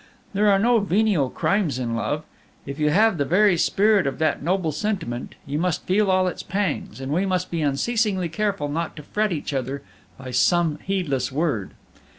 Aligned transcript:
There 0.33 0.49
are 0.49 0.57
no 0.57 0.79
venial 0.79 1.29
crimes 1.29 1.77
in 1.77 1.93
love! 1.95 2.23
If 2.65 2.79
you 2.79 2.89
have 2.89 3.19
the 3.19 3.23
very 3.23 3.55
spirit 3.55 4.07
of 4.07 4.17
that 4.17 4.41
noble 4.41 4.71
sentiment, 4.71 5.35
you 5.45 5.59
must 5.59 5.83
feel 5.85 6.09
all 6.09 6.27
its 6.27 6.41
pangs, 6.41 6.99
and 6.99 7.11
we 7.13 7.23
must 7.23 7.51
be 7.51 7.61
unceasingly 7.61 8.27
careful 8.27 8.67
not 8.67 8.95
to 8.95 9.03
fret 9.03 9.31
each 9.31 9.53
other 9.53 9.83
by 10.17 10.31
some 10.31 10.79
heedless 10.87 11.31
word. 11.31 11.75